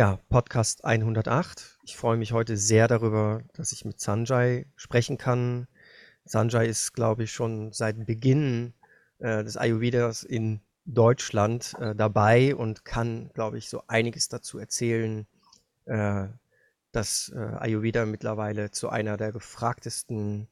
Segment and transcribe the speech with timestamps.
[0.00, 1.78] Ja, Podcast 108.
[1.82, 5.68] Ich freue mich heute sehr darüber, dass ich mit Sanjay sprechen kann.
[6.24, 8.72] Sanjay ist, glaube ich, schon seit Beginn
[9.18, 15.26] äh, des Ayurvedas in Deutschland äh, dabei und kann, glaube ich, so einiges dazu erzählen,
[15.84, 16.28] äh,
[16.92, 20.48] dass äh, Ayurveda mittlerweile zu einer der gefragtesten,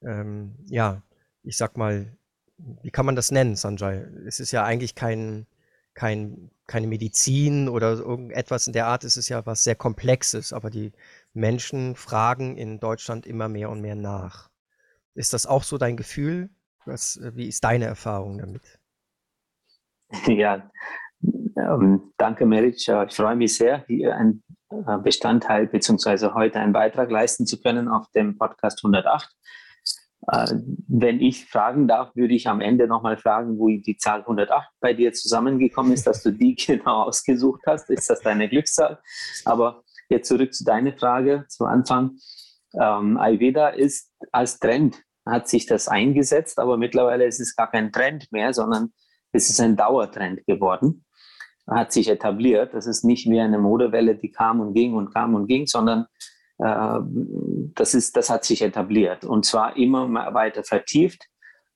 [0.00, 1.02] ähm, ja,
[1.42, 2.16] ich sag mal,
[2.56, 4.06] wie kann man das nennen, Sanjay?
[4.26, 5.46] Es ist ja eigentlich kein,
[5.92, 10.70] kein, keine Medizin oder irgendetwas in der Art, es ist ja was sehr Komplexes, aber
[10.70, 10.92] die
[11.32, 14.50] Menschen fragen in Deutschland immer mehr und mehr nach.
[15.14, 16.50] Ist das auch so dein Gefühl?
[16.84, 18.78] Was, wie ist deine Erfahrung damit?
[20.28, 20.70] Ja,
[21.56, 22.76] ähm, danke, Meric.
[22.76, 27.88] Ich freue mich sehr, hier ein äh, Bestandteil beziehungsweise heute einen Beitrag leisten zu können
[27.88, 29.34] auf dem Podcast 108.
[30.28, 30.54] Äh,
[30.88, 34.92] wenn ich fragen darf, würde ich am Ende nochmal fragen, wo die Zahl 108 bei
[34.92, 37.90] dir zusammengekommen ist, dass du die genau ausgesucht hast.
[37.90, 38.98] Ist das deine Glückszahl?
[39.44, 42.16] Aber jetzt zurück zu deiner Frage zu Anfang.
[42.80, 47.92] Ähm, Ayurveda ist als Trend, hat sich das eingesetzt, aber mittlerweile ist es gar kein
[47.92, 48.92] Trend mehr, sondern
[49.32, 51.04] es ist ein Dauertrend geworden,
[51.68, 52.74] hat sich etabliert.
[52.74, 56.06] Das ist nicht wie eine Modewelle, die kam und ging und kam und ging, sondern
[56.58, 61.26] das, ist, das hat sich etabliert und zwar immer weiter vertieft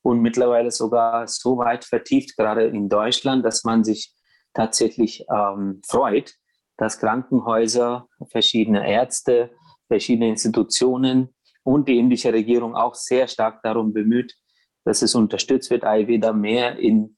[0.03, 4.15] und mittlerweile sogar so weit vertieft, gerade in Deutschland, dass man sich
[4.55, 6.35] tatsächlich ähm, freut,
[6.77, 9.51] dass Krankenhäuser, verschiedene Ärzte,
[9.87, 14.35] verschiedene Institutionen und die indische Regierung auch sehr stark darum bemüht,
[14.85, 17.17] dass es unterstützt wird, Ayurveda mehr in,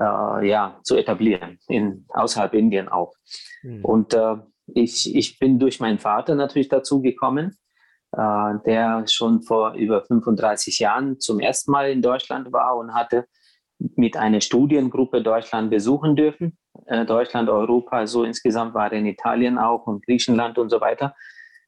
[0.00, 3.12] äh, ja, zu etablieren, in, außerhalb Indien auch.
[3.62, 3.84] Mhm.
[3.84, 4.36] Und äh,
[4.74, 7.56] ich, ich bin durch meinen Vater natürlich dazu gekommen,
[8.12, 13.26] äh, der schon vor über 35 Jahren zum ersten Mal in Deutschland war und hatte
[13.96, 16.58] mit einer Studiengruppe Deutschland besuchen dürfen.
[16.86, 21.14] Äh, Deutschland, Europa, so insgesamt war er in Italien auch und Griechenland und so weiter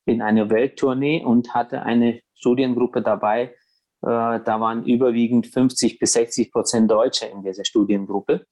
[0.06, 3.55] in einer Welttournee und hatte eine Studiengruppe dabei.
[4.03, 8.47] Äh, da waren überwiegend 50 bis 60 Prozent Deutsche in dieser Studiengruppe.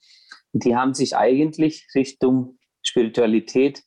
[0.52, 3.82] Die haben sich eigentlich Richtung Spiritualität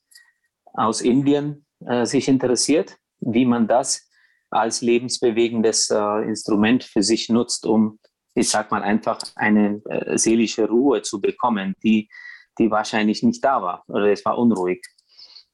[0.77, 4.09] aus Indien äh, sich interessiert, wie man das
[4.49, 7.99] als lebensbewegendes äh, Instrument für sich nutzt, um,
[8.35, 12.09] ich sag mal, einfach eine äh, seelische Ruhe zu bekommen, die,
[12.57, 14.81] die wahrscheinlich nicht da war oder es war unruhig.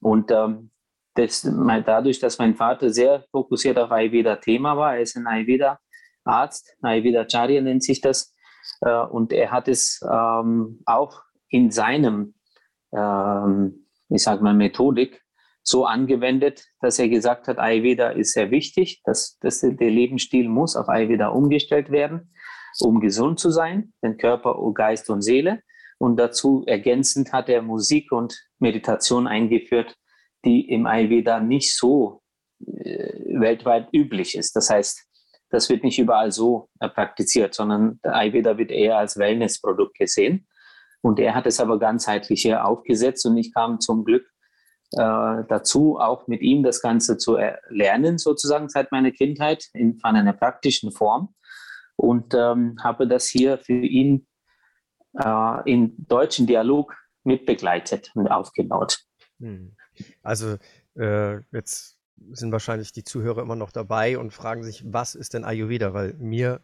[0.00, 0.70] Und ähm,
[1.14, 7.60] das, dadurch, dass mein Vater sehr fokussiert auf Ayurveda-Thema war, er ist ein Ayurveda-Arzt, Ayurveda-Charya
[7.60, 8.34] nennt sich das,
[8.80, 12.34] äh, und er hat es ähm, auch in seinem
[12.94, 13.81] ähm,
[14.14, 15.22] ich sage mal, Methodik
[15.62, 20.76] so angewendet, dass er gesagt hat, Ayurveda ist sehr wichtig, dass, dass der Lebensstil muss
[20.76, 22.32] auf Ayurveda umgestellt werden,
[22.80, 25.62] um gesund zu sein, den Körper, Geist und Seele.
[25.98, 29.94] Und dazu ergänzend hat er Musik und Meditation eingeführt,
[30.44, 32.22] die im Ayurveda nicht so
[32.66, 34.56] äh, weltweit üblich ist.
[34.56, 35.06] Das heißt,
[35.50, 40.48] das wird nicht überall so praktiziert, sondern der Ayurveda wird eher als Wellnessprodukt gesehen.
[41.02, 44.24] Und er hat es aber ganzheitlich hier aufgesetzt und ich kam zum Glück
[44.92, 50.16] äh, dazu, auch mit ihm das Ganze zu lernen, sozusagen seit meiner Kindheit in, von
[50.16, 51.34] einer praktischen Form.
[51.96, 54.26] Und ähm, habe das hier für ihn
[55.18, 59.00] äh, in deutschen Dialog mitbegleitet und aufgebaut.
[59.40, 59.76] Hm.
[60.22, 60.56] Also
[60.96, 61.98] äh, jetzt
[62.30, 65.94] sind wahrscheinlich die Zuhörer immer noch dabei und fragen sich, was ist denn Ayurveda?
[65.94, 66.60] Weil mir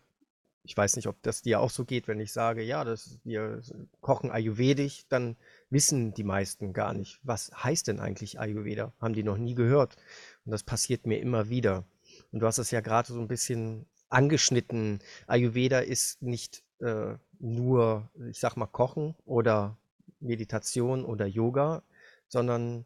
[0.62, 3.62] ich weiß nicht, ob das dir auch so geht, wenn ich sage, ja, das, wir
[4.00, 5.36] kochen Ayurvedisch, dann
[5.70, 8.92] wissen die meisten gar nicht, was heißt denn eigentlich Ayurveda?
[9.00, 9.96] Haben die noch nie gehört.
[10.44, 11.84] Und das passiert mir immer wieder.
[12.32, 15.00] Und du hast es ja gerade so ein bisschen angeschnitten.
[15.26, 19.76] Ayurveda ist nicht äh, nur, ich sag mal, Kochen oder
[20.20, 21.82] Meditation oder Yoga,
[22.28, 22.84] sondern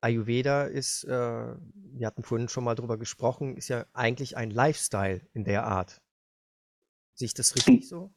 [0.00, 5.20] Ayurveda ist, äh, wir hatten vorhin schon mal drüber gesprochen, ist ja eigentlich ein Lifestyle
[5.34, 6.00] in der Art.
[7.20, 8.10] Sehe ich das richtig so?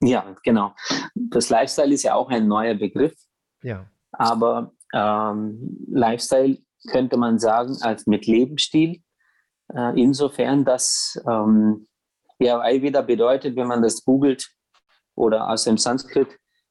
[0.00, 0.72] Ja, genau.
[1.16, 3.12] Das Lifestyle ist ja auch ein neuer Begriff.
[3.60, 3.90] Ja.
[4.12, 6.58] Aber ähm, Lifestyle
[6.92, 9.02] könnte man sagen als mit Lebensstil.
[9.74, 11.88] Äh, insofern, dass ähm,
[12.38, 14.48] ja Ayurveda bedeutet, wenn man das googelt
[15.16, 16.28] oder aus dem Sanskrit,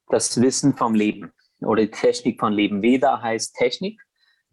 [0.07, 2.81] das Wissen vom Leben oder die Technik von Leben.
[2.81, 4.01] Veda heißt Technik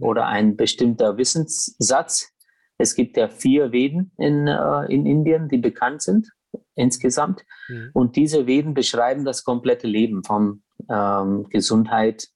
[0.01, 2.33] oder ein bestimmter Wissenssatz.
[2.79, 6.33] Es gibt ja vier Veden in, äh, in Indien, die bekannt sind
[6.77, 7.43] insgesamt.
[7.69, 7.91] Mhm.
[7.93, 12.29] Und diese Veden beschreiben das komplette Leben vom ähm, Gesundheit,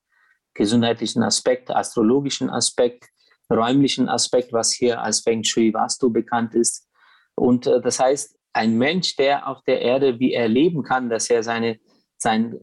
[0.54, 3.04] gesundheitlichen Aspekt, astrologischen Aspekt,
[3.50, 6.88] räumlichen Aspekt, was hier als Feng Shui Vastu bekannt ist.
[7.34, 11.30] Und äh, das heißt, ein Mensch, der auf der Erde, wie er leben kann, dass
[11.30, 11.78] er seine,
[12.16, 12.58] seinen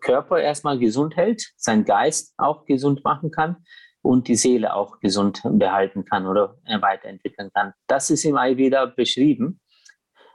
[0.00, 3.56] Körper erstmal gesund hält, seinen Geist auch gesund machen kann
[4.02, 7.72] und die Seele auch gesund behalten kann oder weiterentwickeln kann.
[7.86, 9.60] Das ist im Ayurveda beschrieben.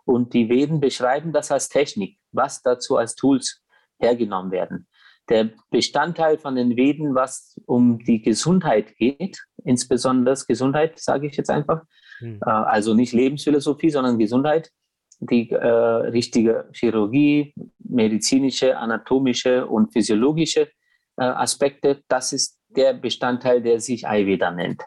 [0.05, 3.63] Und die Veden beschreiben das als Technik, was dazu als Tools
[3.99, 4.87] hergenommen werden.
[5.29, 11.49] Der Bestandteil von den Veden, was um die Gesundheit geht, insbesondere Gesundheit, sage ich jetzt
[11.49, 11.83] einfach,
[12.19, 12.39] hm.
[12.45, 14.71] äh, also nicht Lebensphilosophie, sondern Gesundheit,
[15.19, 20.69] die äh, richtige Chirurgie, medizinische, anatomische und physiologische
[21.17, 24.81] äh, Aspekte, das ist der Bestandteil, der sich Ayurveda nennt.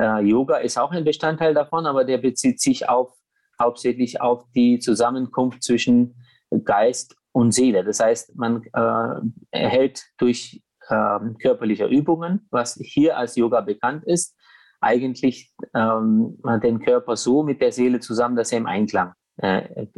[0.00, 3.12] Äh, Yoga ist auch ein Bestandteil davon, aber der bezieht sich auf,
[3.60, 6.16] hauptsächlich auf die Zusammenkunft zwischen
[6.64, 7.84] Geist und Seele.
[7.84, 9.20] Das heißt, man äh,
[9.50, 14.36] erhält durch äh, körperliche Übungen, was hier als Yoga bekannt ist,
[14.80, 19.88] eigentlich ähm, den Körper so mit der Seele zusammen, dass er im Einklang äh, äh,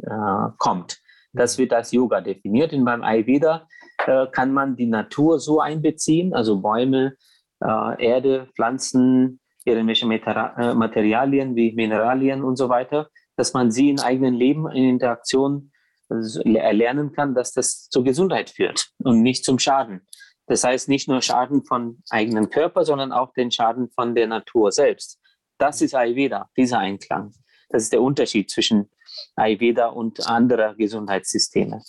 [0.58, 1.00] kommt.
[1.32, 2.72] Das wird als Yoga definiert.
[2.72, 3.66] Und beim Ayurveda
[4.06, 7.16] äh, kann man die Natur so einbeziehen, also Bäume,
[7.60, 14.00] äh, Erde, Pflanzen, irgendwelche Materi Materialien wie Mineralien und so weiter, dass man sie in
[14.00, 15.72] eigenen Leben in Interaktion
[16.08, 20.06] erlernen kann, dass das zur Gesundheit führt und nicht zum Schaden.
[20.46, 24.70] Das heißt nicht nur Schaden von eigenen Körper, sondern auch den Schaden von der Natur
[24.70, 25.18] selbst.
[25.58, 27.32] Das ist Ayurveda, dieser Einklang.
[27.68, 28.88] Das ist der Unterschied zwischen
[29.34, 31.82] Ayurveda und anderen Gesundheitssystemen.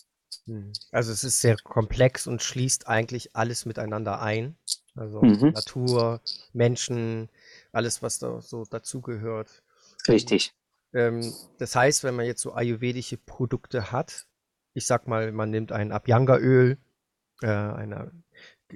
[0.45, 0.71] Hm.
[0.91, 4.57] Also es ist sehr komplex und schließt eigentlich alles miteinander ein.
[4.95, 5.51] Also mhm.
[5.51, 6.21] Natur,
[6.53, 7.29] Menschen,
[7.71, 9.61] alles, was da so dazugehört.
[10.07, 10.55] Richtig.
[10.93, 14.27] Ähm, das heißt, wenn man jetzt so ayurvedische Produkte hat,
[14.73, 16.77] ich sag mal, man nimmt ein Abhyanga-Öl
[17.41, 18.07] äh,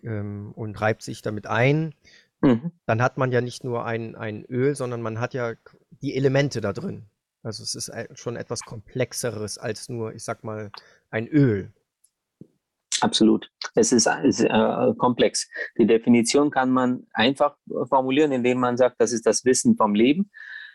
[0.03, 1.93] ähm, und reibt sich damit ein,
[2.41, 2.71] mhm.
[2.85, 5.53] dann hat man ja nicht nur ein, ein Öl, sondern man hat ja
[6.01, 7.05] die Elemente da drin.
[7.43, 10.71] Also es ist schon etwas komplexeres als nur, ich sag mal,
[11.09, 11.73] ein Öl.
[13.01, 13.51] Absolut.
[13.73, 15.49] Es ist, ist äh, komplex.
[15.77, 17.57] Die Definition kann man einfach
[17.89, 20.29] formulieren, indem man sagt, das ist das Wissen vom Leben.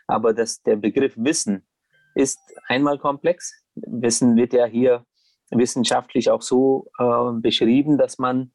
[0.06, 1.66] Aber das, der Begriff Wissen
[2.14, 2.38] ist
[2.68, 3.64] einmal komplex.
[3.74, 5.04] Wissen wird ja hier
[5.50, 8.52] wissenschaftlich auch so äh, beschrieben, dass man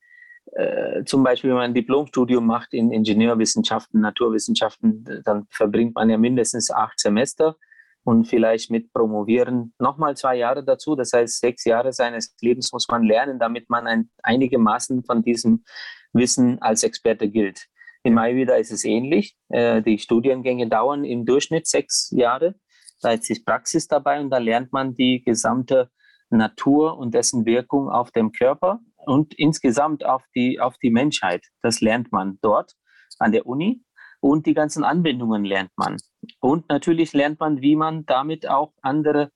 [0.54, 6.18] äh, zum Beispiel, wenn man ein Diplomstudium macht in Ingenieurwissenschaften, Naturwissenschaften, dann verbringt man ja
[6.18, 7.56] mindestens acht Semester
[8.04, 10.96] und vielleicht mit Promovieren nochmal zwei Jahre dazu.
[10.96, 15.22] Das heißt, sechs Jahre seines Lebens muss man lernen, damit man ein, einige Maßen von
[15.22, 15.64] diesem
[16.12, 17.68] Wissen als Experte gilt.
[18.04, 19.36] In Ayurveda ist es ähnlich.
[19.50, 22.56] Äh, die Studiengänge dauern im Durchschnitt sechs Jahre.
[23.02, 25.90] Da ist Praxis dabei und da lernt man die gesamte
[26.30, 31.46] Natur und dessen Wirkung auf den Körper und insgesamt auf die, auf die Menschheit.
[31.62, 32.74] Das lernt man dort
[33.20, 33.84] an der Uni
[34.20, 35.98] und die ganzen Anwendungen lernt man.
[36.40, 39.32] Und natürlich lernt man, wie man damit auch andere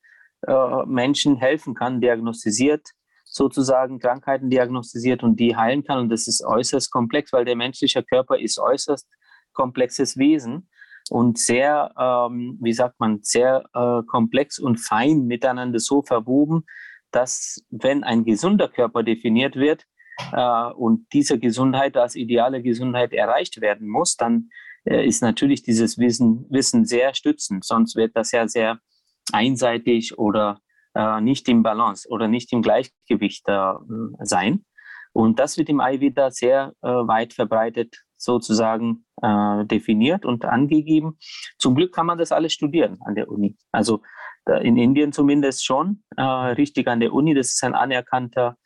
[0.47, 2.91] äh, Menschen helfen kann, diagnostiziert,
[3.35, 5.99] sozusagen Krankheiten diagnostiziert und die heilen kann.
[5.99, 9.09] Und das ist äußerst komplex, weil der menschliche Körper ist äußerst
[9.51, 10.69] komplexes Wesen
[11.09, 16.65] und sehr, ähm, wie sagt man, sehr äh, komplex und fein miteinander so verwoben,
[17.11, 19.83] dass wenn ein gesunder Körper definiert wird
[20.31, 24.49] äh, und diese Gesundheit als ideale Gesundheit erreicht werden muss, dann
[24.85, 27.65] äh, ist natürlich dieses Wissen, Wissen sehr stützend.
[27.65, 28.79] Sonst wird das ja sehr
[29.33, 30.61] einseitig oder
[30.95, 33.73] äh, nicht im Balance oder nicht im Gleichgewicht äh,
[34.21, 34.65] sein.
[35.13, 41.17] Und das wird im Ayurveda sehr äh, weit verbreitet sozusagen äh, definiert und angegeben.
[41.57, 43.57] Zum Glück kann man das alles studieren an der Uni.
[43.71, 44.01] Also
[44.61, 47.33] in Indien zumindest schon äh, richtig an der Uni.
[47.33, 48.57] Das ist ein anerkannter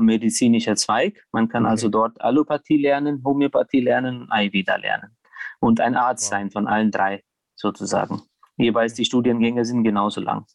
[0.00, 1.24] medizinischer Zweig.
[1.32, 1.70] Man kann okay.
[1.70, 5.16] also dort Allopathie lernen, Homöopathie lernen, Ayurveda lernen
[5.58, 6.30] und ein Arzt wow.
[6.30, 7.24] sein von allen drei
[7.56, 8.22] sozusagen.
[8.56, 10.46] Jeweils die Studiengänge sind genauso lang.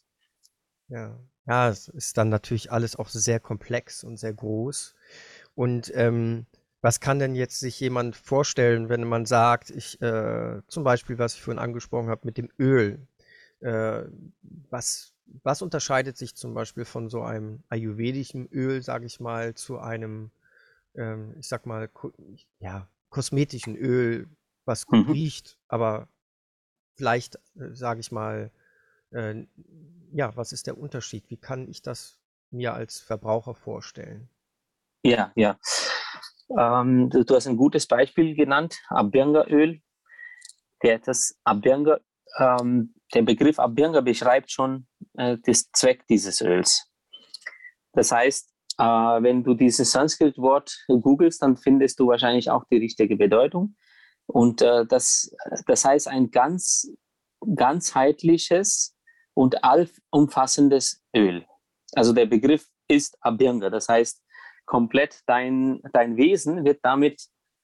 [0.88, 1.18] Ja.
[1.46, 4.94] ja, es ist dann natürlich alles auch sehr komplex und sehr groß.
[5.54, 6.46] Und ähm,
[6.80, 11.34] was kann denn jetzt sich jemand vorstellen, wenn man sagt, ich äh, zum Beispiel, was
[11.34, 13.06] ich vorhin angesprochen habe mit dem Öl,
[13.60, 14.04] äh,
[14.70, 19.78] was, was unterscheidet sich zum Beispiel von so einem ayurvedischen Öl, sage ich mal, zu
[19.78, 20.30] einem,
[20.94, 21.90] ähm, ich sag mal,
[22.60, 24.28] ja, kosmetischen Öl,
[24.64, 25.12] was gut mhm.
[25.12, 26.08] riecht, aber
[26.94, 28.52] vielleicht, äh, sage ich mal,
[29.10, 29.46] äh,
[30.12, 31.24] ja, was ist der Unterschied?
[31.28, 32.18] Wie kann ich das
[32.50, 34.28] mir als Verbraucher vorstellen?
[35.02, 35.58] Ja, ja.
[36.58, 39.80] Ähm, du, du, hast ein gutes Beispiel genannt, Abhyanga-Öl.
[40.82, 41.00] Der,
[42.38, 46.90] ähm, der Begriff Abhyanga beschreibt schon äh, das Zweck dieses Öls.
[47.92, 53.16] Das heißt, äh, wenn du dieses Sanskrit-Wort googelst, dann findest du wahrscheinlich auch die richtige
[53.16, 53.76] Bedeutung.
[54.26, 55.34] Und äh, das,
[55.66, 56.90] das heißt ein ganz
[57.54, 58.97] ganzheitliches
[59.38, 61.46] und allumfassendes Öl.
[61.94, 64.20] Also der Begriff ist Abhyanga, das heißt
[64.66, 67.22] komplett dein, dein Wesen wird damit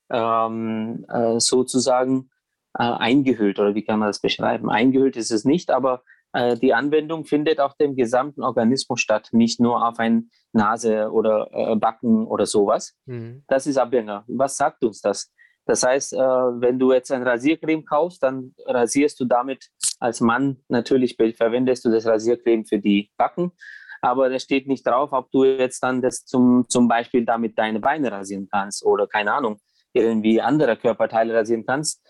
[0.09, 2.31] ähm, äh, sozusagen
[2.79, 4.71] äh, eingehüllt oder wie kann man das beschreiben?
[4.71, 9.59] Eingehüllt ist es nicht, aber äh, die Anwendung findet auf dem gesamten Organismus statt, nicht
[9.59, 12.95] nur auf ein Nase oder äh, Backen oder sowas.
[13.07, 13.43] Mhm.
[13.49, 14.23] Das ist Abhänger.
[14.29, 15.33] Was sagt uns das?
[15.67, 20.59] Das heißt, äh, wenn du jetzt ein Rasiercreme kaufst, dann rasierst du damit als Mann
[20.69, 23.53] natürlich verwendest du das Rasiercreme für die Backen,
[24.05, 27.81] aber da steht nicht drauf, ob du jetzt dann das zum, zum Beispiel damit deine
[27.81, 29.61] Beine rasieren kannst oder keine Ahnung,
[29.95, 32.03] irgendwie andere Körperteile rasieren kannst.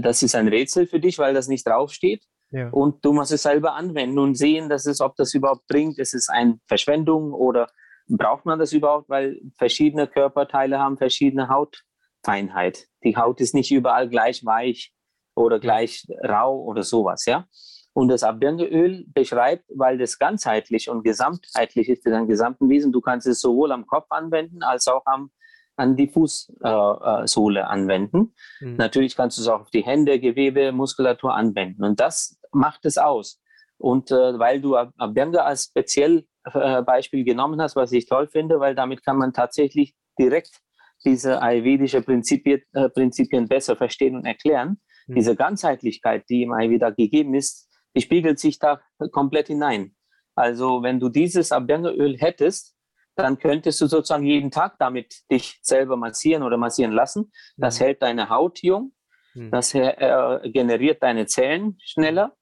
[0.00, 2.22] Das ist ein Rätsel für dich, weil das nicht draufsteht.
[2.52, 2.68] Ja.
[2.68, 5.98] Und du musst es selber anwenden und sehen, dass es, ob das überhaupt bringt.
[5.98, 7.68] Ist es eine Verschwendung oder
[8.06, 9.08] braucht man das überhaupt?
[9.08, 12.86] Weil verschiedene Körperteile haben verschiedene Hautfeinheit.
[13.02, 14.92] Die Haut ist nicht überall gleich weich
[15.34, 17.46] oder gleich rau oder sowas, ja.
[17.94, 22.90] Und das Abirngeöl beschreibt, weil das ganzheitlich und gesamtheitlich ist für dein gesamten Wesen.
[22.90, 25.30] Du kannst es sowohl am Kopf anwenden als auch am,
[25.76, 28.34] an die Fußsohle äh, anwenden.
[28.60, 28.76] Mhm.
[28.76, 31.84] Natürlich kannst du es auch auf die Hände, Gewebe, Muskulatur anwenden.
[31.84, 33.42] Und das macht es aus.
[33.76, 38.58] Und äh, weil du Abhyanga als speziell äh, Beispiel genommen hast, was ich toll finde,
[38.58, 40.60] weil damit kann man tatsächlich direkt
[41.04, 44.80] diese ayurvedische Prinzipien, äh, Prinzipien besser verstehen und erklären.
[45.06, 45.14] Mhm.
[45.14, 48.80] Diese Ganzheitlichkeit, die im Ayurveda gegeben ist, die spiegelt sich da
[49.10, 49.94] komplett hinein.
[50.34, 52.74] Also wenn du dieses Abhyanga-Öl hättest,
[53.16, 57.30] dann könntest du sozusagen jeden Tag damit dich selber massieren oder massieren lassen.
[57.56, 57.84] Das mhm.
[57.84, 58.94] hält deine Haut jung,
[59.34, 59.50] mhm.
[59.50, 62.34] das äh, generiert deine Zellen schneller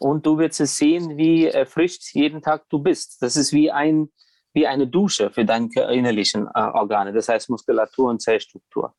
[0.00, 3.20] und du wirst es sehen, wie erfrischt jeden Tag du bist.
[3.20, 4.08] Das ist wie, ein,
[4.54, 8.94] wie eine Dusche für deine innerlichen äh, Organe, das heißt Muskulatur und Zellstruktur.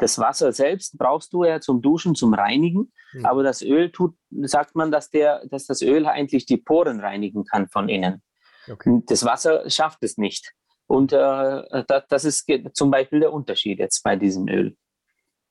[0.00, 2.90] Das Wasser selbst brauchst du ja zum Duschen, zum Reinigen.
[3.12, 3.26] Mhm.
[3.26, 7.44] Aber das Öl tut, sagt man, dass, der, dass das Öl eigentlich die Poren reinigen
[7.44, 8.22] kann von innen.
[8.66, 9.02] Okay.
[9.06, 10.54] Das Wasser schafft es nicht.
[10.86, 14.74] Und äh, das, das ist zum Beispiel der Unterschied jetzt bei diesem Öl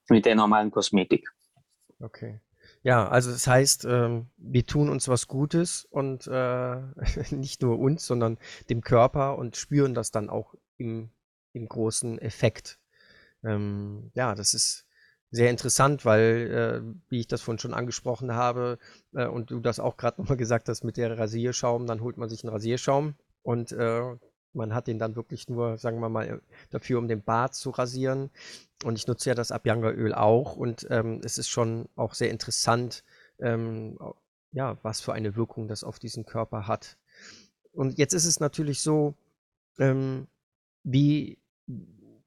[0.09, 1.29] mit der normalen Kosmetik.
[1.99, 2.41] Okay.
[2.81, 6.81] Ja, also das heißt, ähm, wir tun uns was Gutes und äh,
[7.35, 8.39] nicht nur uns, sondern
[8.71, 11.11] dem Körper und spüren das dann auch im,
[11.53, 12.79] im großen Effekt.
[13.43, 14.85] Ähm, ja, das ist
[15.31, 18.79] sehr interessant, weil, äh, wie ich das vorhin schon angesprochen habe,
[19.13, 22.29] äh, und du das auch gerade nochmal gesagt hast mit der Rasierschaum, dann holt man
[22.29, 24.15] sich einen Rasierschaum und äh,
[24.53, 26.41] man hat den dann wirklich nur, sagen wir mal,
[26.71, 28.31] dafür, um den Bart zu rasieren.
[28.83, 33.03] Und ich nutze ja das Abhyanga-Öl auch und ähm, es ist schon auch sehr interessant,
[33.39, 33.99] ähm,
[34.51, 36.97] ja, was für eine Wirkung das auf diesen Körper hat.
[37.71, 39.13] Und jetzt ist es natürlich so,
[39.77, 40.27] ähm,
[40.83, 41.37] wie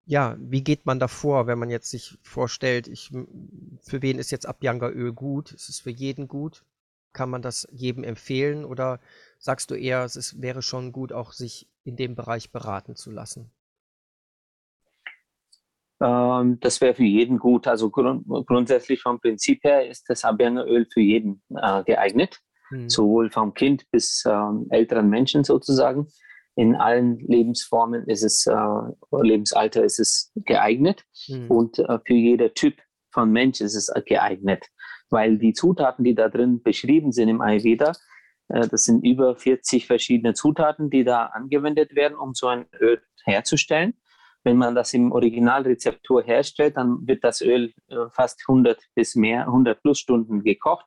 [0.04, 3.10] ja, wie geht man da vor, wenn man jetzt sich vorstellt, ich,
[3.82, 5.52] für wen ist jetzt Abhyanga-Öl gut?
[5.52, 6.64] Ist es für jeden gut?
[7.12, 9.00] Kann man das jedem empfehlen oder
[9.38, 13.10] sagst du eher, es ist, wäre schon gut, auch sich in dem Bereich beraten zu
[13.10, 13.50] lassen?
[16.02, 17.68] Ähm, das wäre für jeden gut.
[17.68, 22.40] Also grund grundsätzlich vom Prinzip her ist das Abhyanga-Öl für jeden äh, geeignet,
[22.70, 22.88] hm.
[22.88, 26.08] sowohl vom Kind bis ähm, älteren Menschen sozusagen
[26.54, 31.50] in allen Lebensformen ist es, äh, Lebensalter ist es geeignet mhm.
[31.50, 32.76] und äh, für jeder Typ
[33.10, 34.66] von Mensch ist es geeignet,
[35.10, 37.92] weil die Zutaten, die da drin beschrieben sind im Ayurveda,
[38.48, 43.00] äh, das sind über 40 verschiedene Zutaten, die da angewendet werden, um so ein Öl
[43.24, 43.94] herzustellen.
[44.44, 49.46] Wenn man das im Originalrezeptur herstellt, dann wird das Öl äh, fast 100 bis mehr,
[49.46, 50.86] 100 plus Stunden gekocht.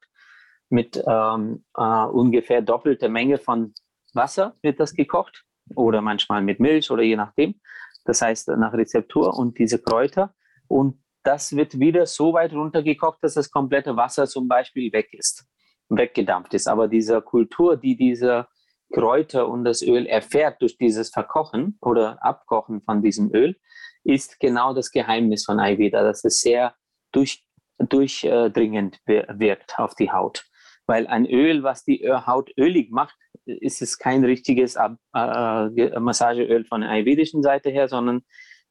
[0.70, 3.74] Mit ähm, äh, ungefähr doppelter Menge von
[4.14, 7.60] Wasser wird das gekocht oder manchmal mit Milch oder je nachdem.
[8.06, 10.34] Das heißt nach Rezeptur und diese Kräuter.
[10.68, 15.46] Und das wird wieder so weit runtergekocht, dass das komplette Wasser zum Beispiel weg ist,
[15.90, 16.68] weggedampft ist.
[16.68, 18.48] Aber diese Kultur, die diese
[18.94, 23.56] Kräuter und das Öl erfährt durch dieses Verkochen oder Abkochen von diesem Öl,
[24.04, 26.76] ist genau das Geheimnis von Ayurveda, dass es sehr
[27.12, 27.44] durch,
[27.80, 30.46] durchdringend wirkt auf die Haut.
[30.86, 36.82] Weil ein Öl, was die Haut ölig macht, ist es kein richtiges äh, Massageöl von
[36.82, 38.22] der ayurvedischen Seite her, sondern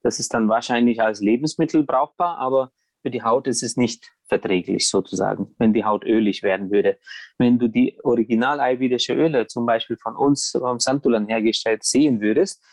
[0.02, 4.88] das ist dann wahrscheinlich als Lebensmittel brauchbar, aber für die Haut ist es nicht verträglich
[4.88, 6.98] sozusagen, wenn die Haut ölig werden würde.
[7.38, 12.64] Wenn du die original ayurvedische Öle zum Beispiel von uns vom Santulan hergestellt sehen würdest,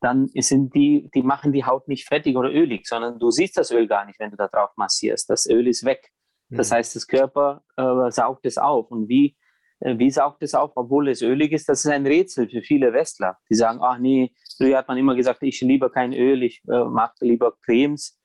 [0.00, 3.70] dann sind die, die machen die Haut nicht fettig oder ölig, sondern du siehst das
[3.70, 5.30] Öl gar nicht, wenn du da drauf massierst.
[5.30, 6.10] Das Öl ist weg.
[6.50, 6.74] Das mhm.
[6.74, 8.90] heißt, das Körper äh, saugt es auf.
[8.90, 9.36] Und wie
[9.80, 11.68] wie saugt es auf, obwohl es ölig ist?
[11.68, 13.36] Das ist ein Rätsel für viele Westler.
[13.50, 16.84] Die sagen, ach nee, früher hat man immer gesagt, ich liebe kein Öl, ich äh,
[16.84, 18.18] mag lieber Cremes.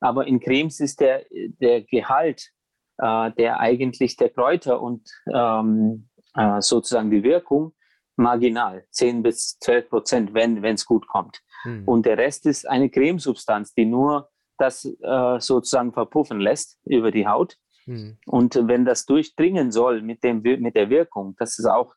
[0.00, 2.54] Aber in Cremes ist der, der Gehalt
[2.98, 7.74] äh, der eigentlich der Kräuter und ähm, äh, sozusagen die Wirkung
[8.16, 11.40] marginal, 10 bis 12 Prozent, wenn es gut kommt.
[11.62, 11.82] Hm.
[11.86, 17.26] Und der Rest ist eine Cremesubstanz, die nur das äh, sozusagen verpuffen lässt über die
[17.26, 17.56] Haut.
[17.86, 18.18] Mhm.
[18.26, 21.94] Und wenn das durchdringen soll mit, dem, mit der Wirkung, dass es auch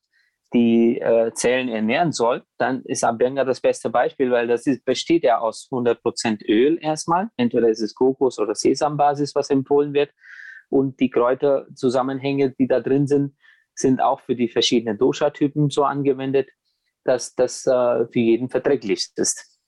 [0.54, 5.24] die äh, Zellen ernähren soll, dann ist Abhyanga das beste Beispiel, weil das ist, besteht
[5.24, 7.30] ja aus 100% Öl erstmal.
[7.36, 10.12] Entweder ist es Kokos- oder Sesambasis, was empfohlen wird.
[10.70, 13.36] Und die Kräuterzusammenhänge, die da drin sind,
[13.76, 16.50] sind auch für die verschiedenen Dosha-Typen so angewendet,
[17.04, 19.60] dass das äh, für jeden verträglich ist.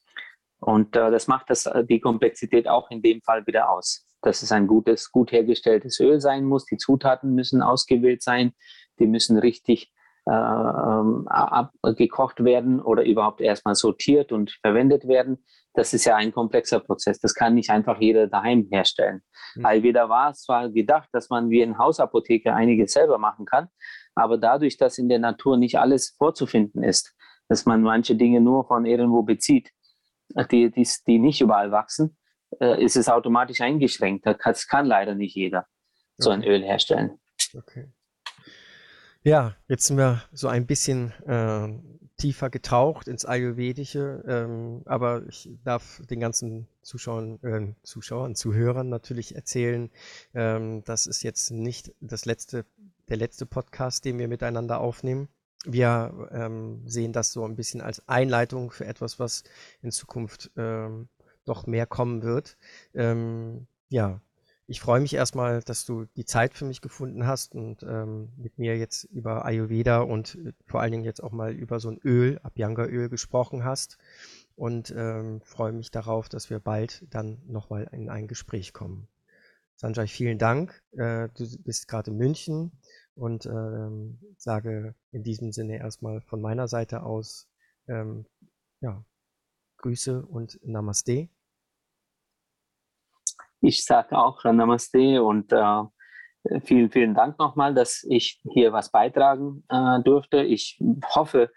[0.60, 4.06] Und äh, das macht das, äh, die Komplexität auch in dem Fall wieder aus.
[4.22, 6.66] Dass es ein gutes, gut hergestelltes Öl sein muss.
[6.66, 8.54] Die Zutaten müssen ausgewählt sein.
[9.00, 9.94] Die müssen richtig
[10.30, 15.44] äh, ähm, abgekocht werden oder überhaupt erstmal sortiert und verwendet werden.
[15.74, 17.20] Das ist ja ein komplexer Prozess.
[17.20, 19.22] Das kann nicht einfach jeder daheim herstellen.
[19.56, 19.66] Mhm.
[19.66, 23.70] Ayurveda war zwar gedacht, dass man wie in Hausapotheke einiges selber machen kann,
[24.14, 27.16] aber dadurch, dass in der Natur nicht alles vorzufinden ist,
[27.48, 29.72] dass man manche Dinge nur von irgendwo bezieht,
[30.52, 32.19] die, die, die nicht überall wachsen,
[32.60, 34.26] äh, ist es automatisch eingeschränkt.
[34.26, 35.68] Das kann leider nicht jeder
[36.18, 37.20] so ein Öl herstellen.
[37.56, 37.88] Okay.
[39.24, 41.68] Ja, jetzt sind wir so ein bisschen äh,
[42.18, 49.36] tiefer getaucht ins Ayurvedische, ähm, aber ich darf den ganzen Zuschauern, äh, Zuschauern, Zuhörern natürlich
[49.36, 49.90] erzählen,
[50.34, 52.66] ähm, das ist jetzt nicht das letzte,
[53.10, 55.28] der letzte Podcast, den wir miteinander aufnehmen.
[55.66, 59.44] Wir ähm, sehen das so ein bisschen als Einleitung für etwas, was
[59.82, 61.10] in Zukunft ähm,
[61.50, 62.58] noch mehr kommen wird.
[62.94, 64.22] Ähm, ja,
[64.68, 68.60] ich freue mich erstmal, dass du die Zeit für mich gefunden hast und ähm, mit
[68.60, 72.00] mir jetzt über Ayurveda und äh, vor allen Dingen jetzt auch mal über so ein
[72.06, 73.98] Öl, Abhyanga-Öl gesprochen hast
[74.56, 79.08] und ähm, freue mich darauf, dass wir bald dann nochmal in ein Gespräch kommen.
[79.76, 80.84] Sanjay, vielen Dank.
[80.92, 82.72] Äh, du bist gerade in München
[83.16, 87.50] und ähm, sage in diesem Sinne erstmal von meiner Seite aus
[87.88, 88.26] ähm,
[88.82, 89.04] ja,
[89.78, 91.30] Grüße und Namaste.
[93.62, 95.84] Ich sage auch Namaste und äh,
[96.64, 100.42] vielen, vielen Dank nochmal, dass ich hier was beitragen äh, durfte.
[100.42, 100.80] Ich
[101.14, 101.52] hoffe,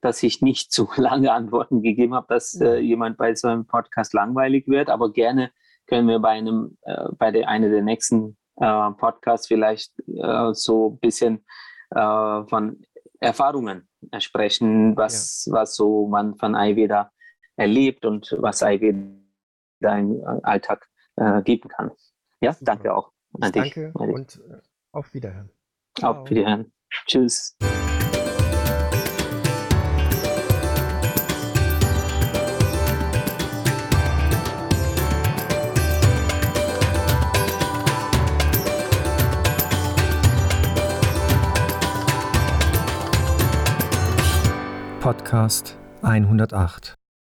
[0.00, 4.12] dass ich nicht zu lange Antworten gegeben habe, dass äh, jemand bei so einem Podcast
[4.14, 5.50] langweilig wird, aber gerne
[5.86, 10.90] können wir bei einem, äh, bei der eine der nächsten äh, Podcast vielleicht äh, so
[10.90, 11.44] ein bisschen
[11.78, 12.82] von
[13.20, 13.88] Erfahrungen
[14.18, 15.52] sprechen, was, ja.
[15.54, 17.10] was so man von Ayurveda
[17.56, 19.14] erlebt und was Ayurveda
[19.82, 21.90] im Alltag äh, geben kann.
[22.40, 22.64] Ja, Super.
[22.64, 23.74] danke auch an dich.
[23.74, 24.60] Danke und äh,
[24.92, 25.50] auf Wiederhören.
[26.02, 26.72] Auf Wiederhören.
[27.06, 27.56] Tschüss.
[45.06, 47.05] Podcast 108.